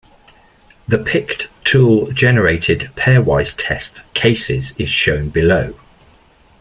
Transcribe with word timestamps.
The 0.87 0.97
pict 0.97 1.47
tool 1.63 2.11
generated 2.11 2.89
pairwise 2.95 3.53
test 3.55 4.01
cases 4.15 4.73
is 4.79 4.89
shown 4.89 5.29
below. 5.29 5.75